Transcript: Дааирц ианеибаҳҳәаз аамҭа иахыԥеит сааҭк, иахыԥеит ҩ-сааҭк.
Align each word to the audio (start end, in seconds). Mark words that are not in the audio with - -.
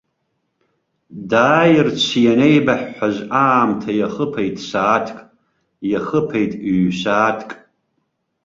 Дааирц 1.29 2.01
ианеибаҳҳәаз 2.25 3.17
аамҭа 3.43 3.91
иахыԥеит 3.99 4.55
сааҭк, 4.69 5.17
иахыԥеит 5.91 6.53
ҩ-сааҭк. 6.75 7.51